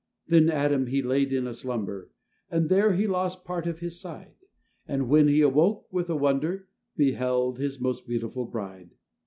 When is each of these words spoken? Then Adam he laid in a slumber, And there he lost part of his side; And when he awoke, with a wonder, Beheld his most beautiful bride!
Then 0.25 0.49
Adam 0.49 0.87
he 0.87 1.03
laid 1.03 1.31
in 1.31 1.45
a 1.45 1.53
slumber, 1.53 2.09
And 2.49 2.69
there 2.69 2.93
he 2.95 3.05
lost 3.05 3.45
part 3.45 3.67
of 3.67 3.81
his 3.81 4.01
side; 4.01 4.33
And 4.87 5.07
when 5.09 5.27
he 5.27 5.41
awoke, 5.41 5.93
with 5.93 6.09
a 6.09 6.15
wonder, 6.15 6.69
Beheld 6.97 7.59
his 7.59 7.79
most 7.79 8.07
beautiful 8.07 8.45
bride! 8.45 8.89